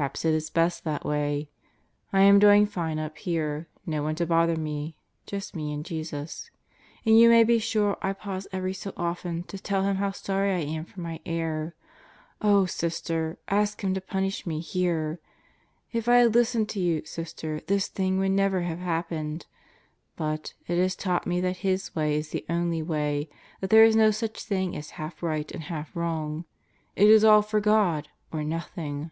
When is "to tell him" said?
9.42-9.96